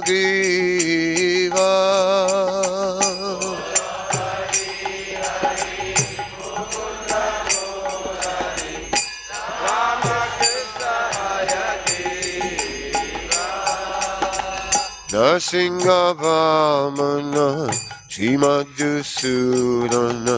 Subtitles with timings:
[15.10, 17.46] Nasingavamana
[18.08, 20.36] Shimadusudana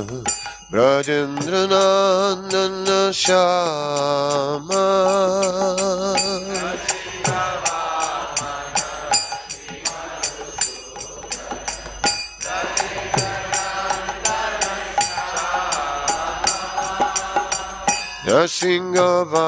[18.31, 18.39] Brajendranandana Shama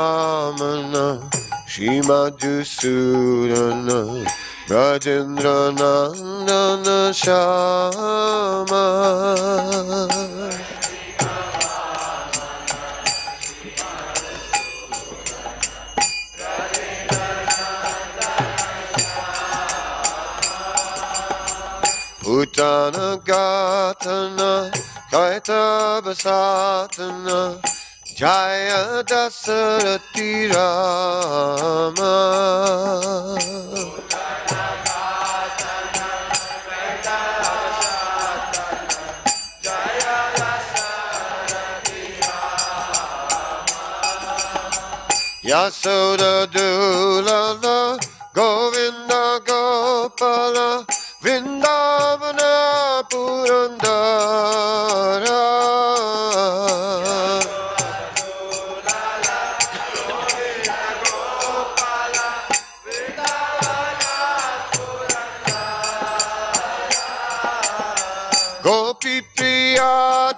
[0.03, 1.23] Nasingavamana
[1.71, 4.27] Shimadusudana
[4.69, 8.83] Rajendranandana Shama.
[22.23, 24.71] Putana Gatana
[25.11, 27.39] Kaita Basatana
[28.23, 32.15] Jaya Dasarati Rama
[45.43, 47.72] Yasoda Dulala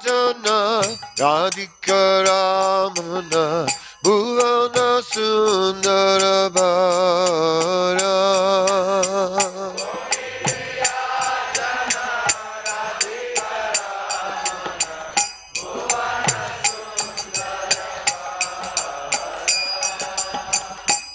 [0.02, 0.82] Jana
[1.18, 3.68] Radhika Ramana
[4.04, 6.50] Bhuvana Sundara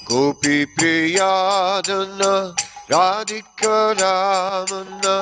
[0.07, 2.33] Gopi Priyadana
[2.89, 5.15] Radhika Ramana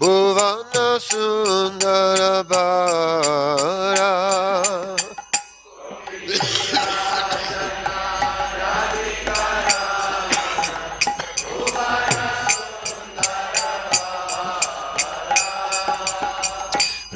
[0.00, 0.77] Bhuvana
[1.08, 4.12] Sundara Bara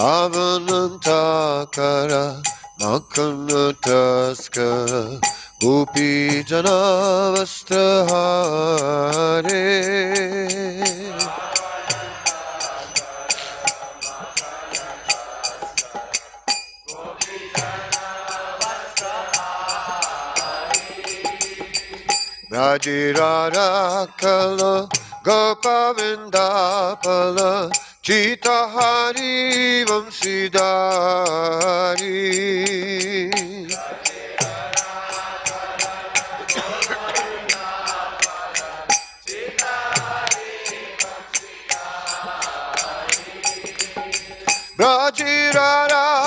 [0.04, 2.24] Ravanantakara
[2.82, 5.04] Makanataskara
[5.62, 7.53] Gopi Janavastrahare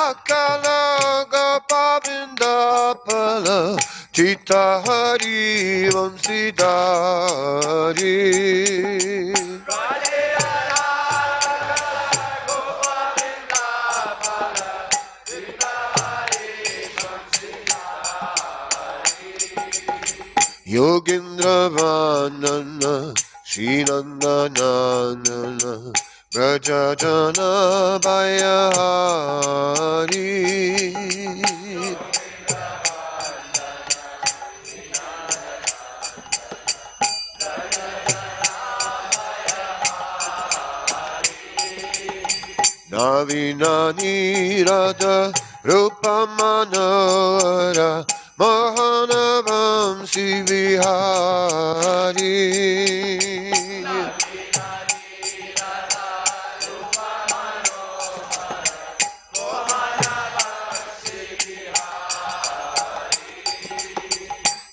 [0.07, 3.59] Rajiradakala Gopavindapala
[4.13, 6.67] Chitahari Vamsidari.
[20.67, 23.15] Yogendra Vandana
[23.45, 25.93] Srinandanana
[26.37, 28.93] Brajajana Bayahari
[42.93, 45.33] Navina Nirada
[45.65, 48.05] Rupamanara
[48.39, 50.77] Mahanavam Sivihari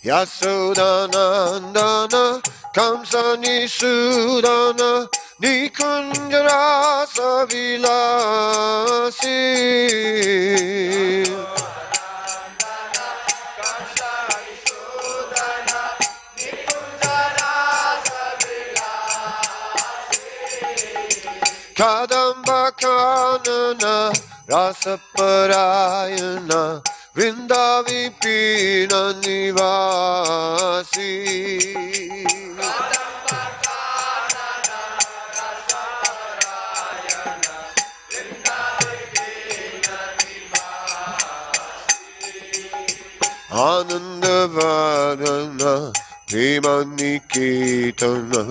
[0.03, 2.43] Yasodhanandana
[2.75, 5.07] Kamsani Sudana
[5.41, 8.11] Nikunjara Savilasi
[21.75, 24.11] Kadamba Kanana
[24.49, 26.81] Rasaparayana
[27.15, 31.13] Vrindavi Pina Nivasi
[43.51, 45.93] Anandavadana
[46.27, 48.41] Premanikitana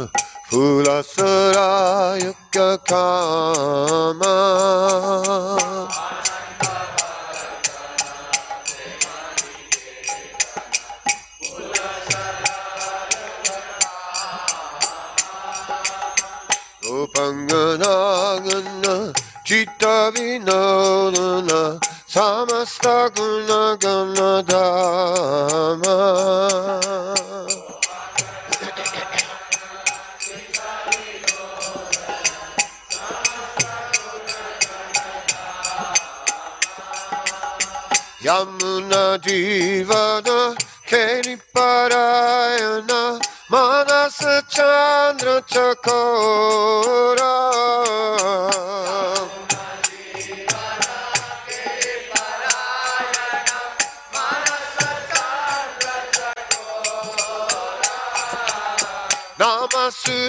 [17.14, 19.12] Rupanganagana
[19.44, 25.96] Chitta Vinodana Samasta Gunagana Dhamma
[38.22, 40.56] Yamuna Jivana
[40.86, 43.20] Keni Parayana
[44.48, 47.32] Chandra Chakora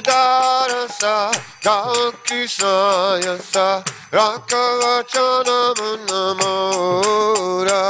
[0.03, 1.31] Namasudarasa
[1.63, 3.67] Gaukisayasa
[4.11, 7.83] Rakavachanam Namora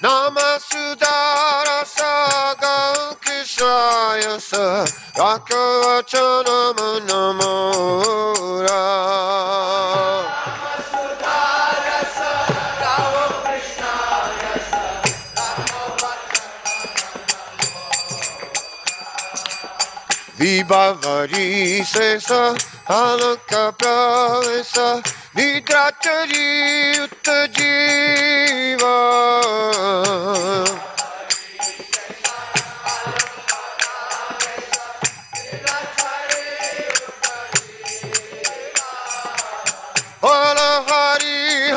[0.00, 2.12] Namasudarasa
[2.62, 4.66] Gaukisayasa
[5.18, 6.78] Rakavachanam
[7.08, 8.84] Namora
[20.38, 22.54] Vibavari Sesa
[22.86, 25.02] Alaka Pravesa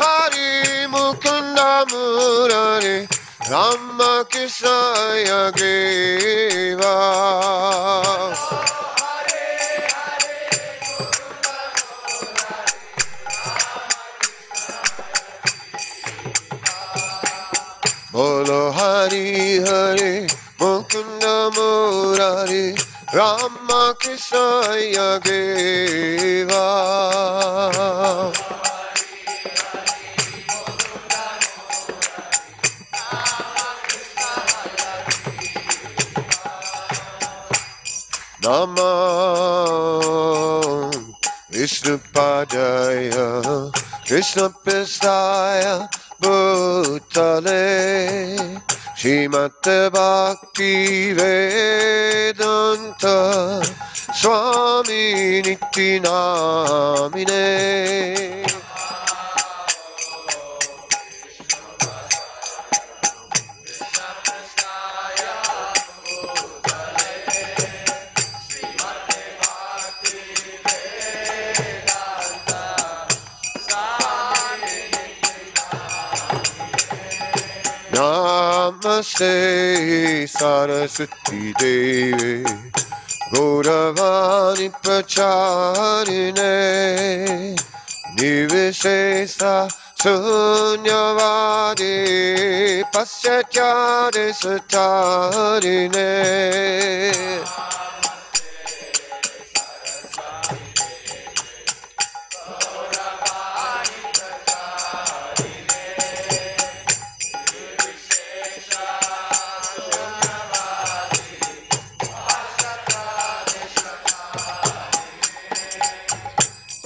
[0.02, 3.06] Hari Mukunda Murari
[3.48, 6.94] Rama Kisaya Geva
[18.12, 20.28] Bolo Hari Hari
[20.60, 22.76] Mukunda Murari
[23.08, 26.68] Rama Kisaya Geva
[38.44, 38.92] Namo
[41.48, 43.72] Vishnu Padaya
[44.04, 45.88] Krishna Pistaya
[46.20, 47.71] Bhutale
[49.02, 52.38] Srimate Bhakti Vedanta
[54.14, 55.98] Swami Niti
[79.02, 82.44] Namaste Saraswati Devi
[83.34, 86.52] Gauravani brahmacharine
[88.14, 89.68] nivishesa
[90.02, 91.94] sunyavadi
[92.92, 94.26] pasyatyade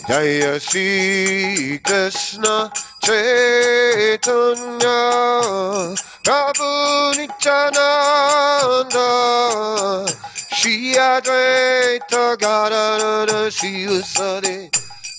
[0.08, 2.70] Jaya Shri Krishna
[3.02, 4.46] Chaitanya
[6.22, 6.70] Prabhu
[7.18, 9.08] Nityananda
[10.54, 14.70] Shri Advaita Gadadara Shri Usade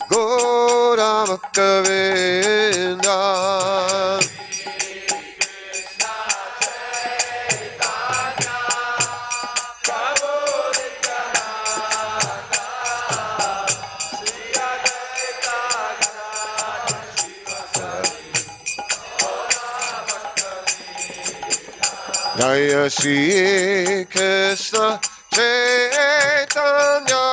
[0.10, 1.26] Gora
[22.58, 25.00] Jaya Shri Krishna
[25.32, 27.26] Chaitanya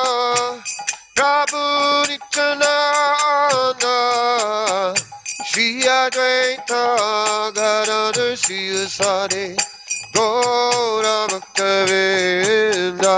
[1.17, 1.65] Prabhu
[2.09, 3.97] Nityananda
[5.47, 6.83] Shri Advaita
[7.55, 9.45] Gadadhar Shri Usade
[10.13, 13.17] Gaura Bhaktavinda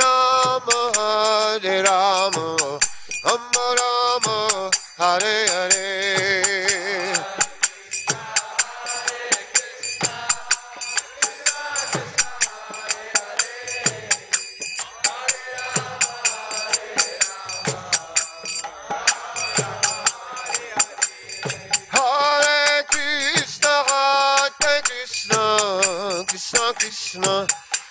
[26.81, 27.45] Krishna,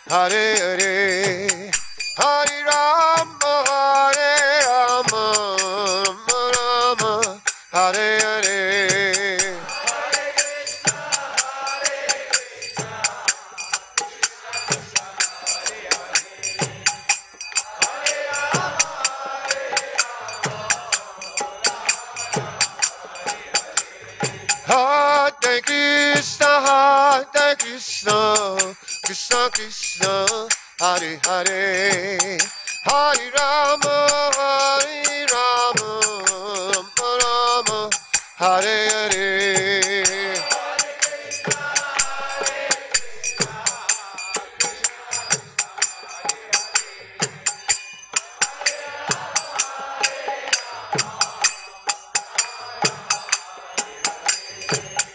[0.09, 1.00] Hare Hare.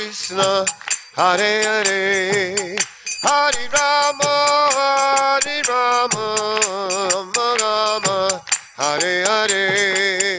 [0.00, 0.64] Krishna
[1.14, 2.76] Hare Hare,
[3.22, 4.32] Hare Rama,
[4.72, 6.26] Hare Rama,
[7.12, 8.42] Rama Rama,
[8.78, 10.38] Hare Hare.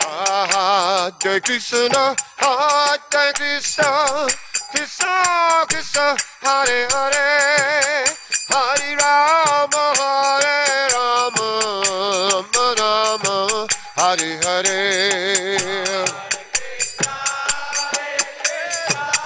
[0.00, 4.28] Ah, ah, Hare Krishna, ah, Hare Krishna,
[4.72, 8.06] Krishna Krishna, Hare Hare,
[8.48, 11.48] Hare Rama, Hare Rama,
[12.48, 14.72] Rama Rama, Hare Hare.
[14.72, 16.06] Hare.
[17.92, 18.18] Hari
[18.64, 19.22] Ram,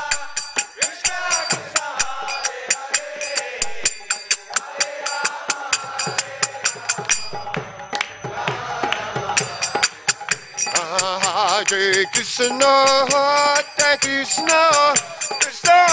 [10.75, 12.73] Ah Hare Krishna,
[13.13, 14.61] Hare Krishna,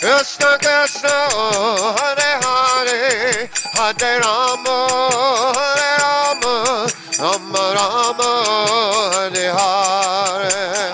[0.00, 1.16] Krishna Krishna,
[1.98, 4.76] Hare Hare, Hare Rama,
[5.56, 6.86] Hare Rama,
[7.18, 8.30] Rama Rama,
[9.12, 10.92] Hare Hare.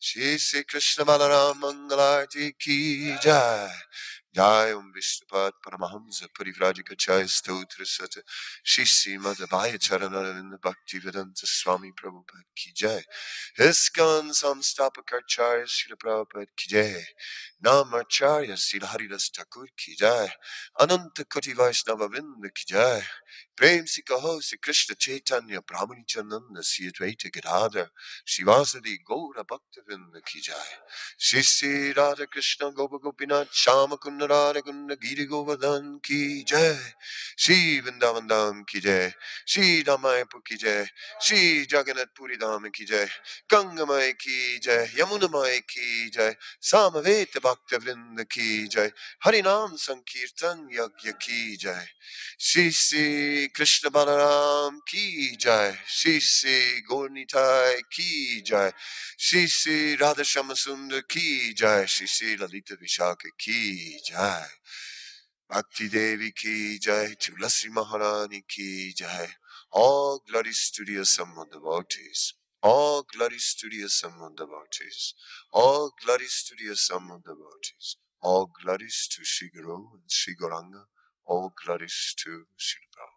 [0.00, 3.68] Shri Krishna Balaram Mangalarti Ki Jai.
[4.34, 8.22] Jai Om Vishnupad Paramahamsa Parivrajika Jai Stotra Sata
[8.62, 13.02] Shri Sri Madhavaya Charanaravinda Bhakti Vedanta Swami Prabhupada Ki Jai
[13.58, 17.02] ISKCON Samstapakarcharya Srila Prabhupada Ki Jai
[17.62, 19.28] Namacharya Srila Haridas
[19.76, 20.30] Ki Jai
[20.80, 23.02] Ananta Koti Vaishnava Vinda Ki Jai
[23.58, 27.88] प्रेम से कहो से कृष्ण चैतन्य ब्राह्मणी चंदन सिय द्वैत गिराधर
[28.26, 30.76] श्रीवासदि गौर भक्त वृंद की जाए
[31.20, 36.78] श्री श्री राधा कृष्ण गोप गोपीनाथ श्याम कुंड राध कुंड गिरी गोवर्धन की जय
[37.38, 39.12] श्री वृंदावन धाम की जय
[39.48, 40.84] श्री रामायपुर की जय
[41.22, 43.06] श्री जगन्नाथपुरी धाम की जय
[43.52, 48.90] गंगमय की जय यमुनमय की जय सामवेद भक्त वृंद की जय
[49.26, 51.86] हरिनाम संकीर्तन यज्ञ की जय
[52.40, 58.72] श्री श्री श्री कृष्ण बलराम की जय श्री श्री गोरनीताय की जय
[59.18, 62.72] श्री श्री राधा श्याम सुंदर की जय Shri Shri Lalit
[65.50, 69.28] Bhakti Devi ki jai, Tulasi Maharani ki jai.
[69.72, 72.34] All glories to the assembled devotees.
[72.62, 75.14] All glories to the assembled devotees.
[75.52, 77.96] All glories to the assembled devotees.
[78.22, 80.84] All glories to Shiguru and Shiguranga.
[81.26, 83.11] All glories to Shilpa.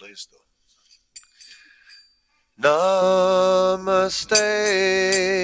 [0.00, 0.48] Place though.
[3.76, 4.48] Namaste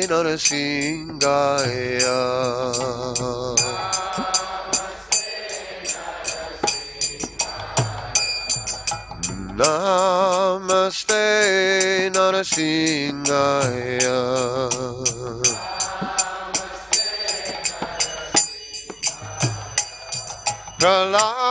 [0.09, 2.21] Narasingaya.
[9.61, 11.29] Namaste
[12.17, 14.19] Narasingaya.
[20.79, 21.46] Prahlada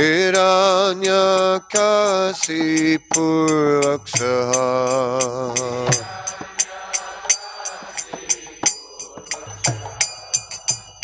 [0.00, 4.72] Hiranya kasi purwaksaha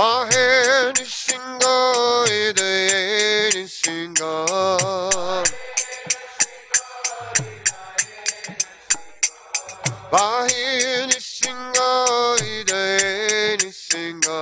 [0.00, 0.48] Nisinga Mahe
[0.96, 1.76] Nisinga
[2.32, 2.72] Ide
[3.52, 4.32] Nisinga
[10.12, 11.88] Mahe Nisinga
[12.40, 12.84] Ide
[13.60, 14.40] Nisinga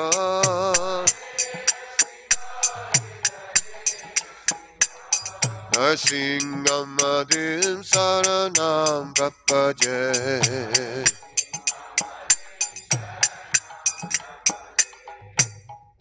[5.75, 9.99] Nasingamadim Saranam Prapaje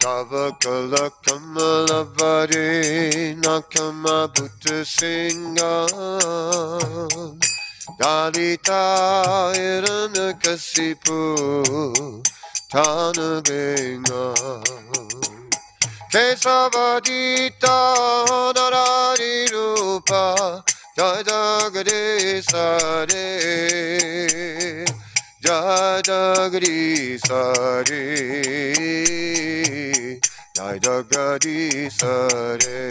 [0.08, 5.74] Kavakala Kamala Vari Nakama Bhutta Singha
[8.00, 8.82] Dalita
[9.54, 11.20] Irana Kasipu
[12.72, 14.24] Tanabenga
[16.10, 17.76] Kesavadita
[18.56, 20.64] Narari Rupa
[25.40, 28.02] Jajagade Sare
[30.56, 32.88] Jajagadi Sare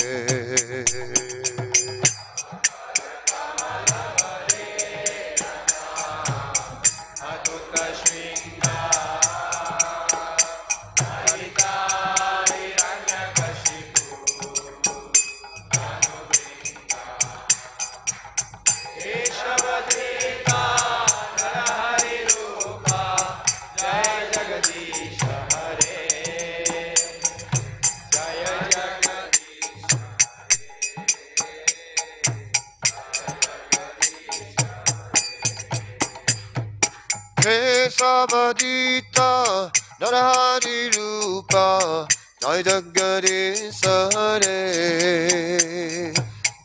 [38.47, 42.07] 어디있다 너는 하리루가
[42.41, 44.47] 너의 덕결이 서래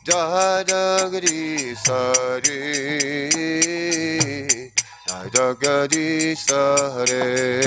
[0.07, 3.29] 너의 덕결이 서리
[5.09, 7.61] 너의 덕결이 서래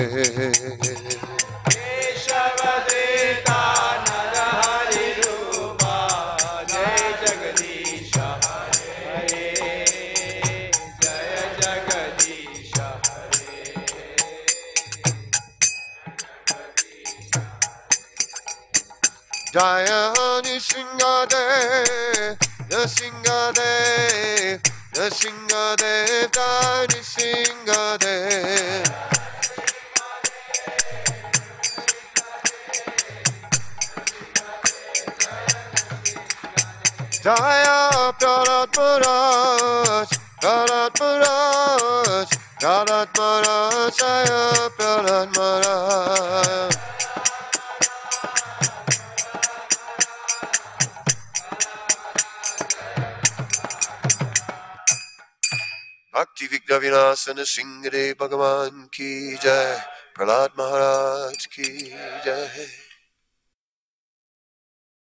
[19.56, 22.36] Jayani Singadev,
[22.68, 24.60] the Singadev,
[24.92, 28.84] the Singadev, Jayani Singadev.
[37.24, 40.08] Jaya Prarat Maharaj,
[40.42, 42.28] Prarat Maharaj,
[42.60, 46.75] Prarat Maharaj, Jaya Prarat Maharaj.
[56.36, 59.76] भक्ति विघ्न विनाशन सिंह भगवान की जय
[60.14, 61.68] प्रहलाद महाराज की
[62.24, 62.66] जय।